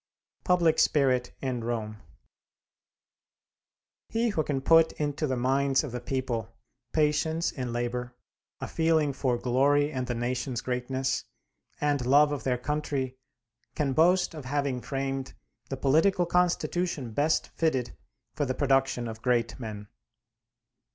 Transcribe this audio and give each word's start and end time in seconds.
PUBLIC 0.45 0.79
SPIRIT 0.79 1.31
IN 1.43 1.63
ROME 1.63 2.01
He 4.09 4.29
who 4.29 4.41
can 4.43 4.59
put 4.59 4.93
into 4.93 5.27
the 5.27 5.35
minds 5.35 5.83
of 5.83 5.91
the 5.91 5.99
people 5.99 6.49
patience 6.91 7.51
in 7.51 7.71
labor, 7.71 8.15
a 8.59 8.67
feeling 8.67 9.13
for 9.13 9.37
glory 9.37 9.91
and 9.91 10.07
the 10.07 10.15
nation's 10.15 10.61
greatness, 10.61 11.25
and 11.79 12.03
love 12.03 12.31
of 12.31 12.41
their 12.43 12.57
country, 12.57 13.19
can 13.75 13.93
boast 13.93 14.33
of 14.33 14.45
having 14.45 14.81
framed 14.81 15.35
the 15.69 15.77
political 15.77 16.25
constitution 16.25 17.11
best 17.11 17.49
fitted 17.49 17.95
for 18.33 18.47
the 18.47 18.55
production 18.55 19.07
of 19.07 19.21
great 19.21 19.59
men. 19.59 19.85